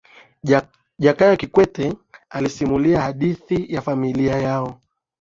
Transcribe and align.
jakaya 0.99 1.35
kikwete 1.37 1.93
alisimulia 2.29 3.01
hadithi 3.01 3.65
ya 3.73 3.81
familia 3.81 4.35
yao 4.35 4.79